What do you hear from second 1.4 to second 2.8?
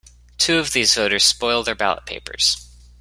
their ballot papers.